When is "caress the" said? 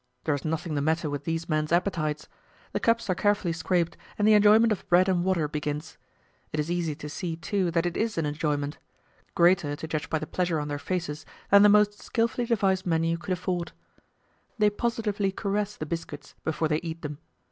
15.31-15.85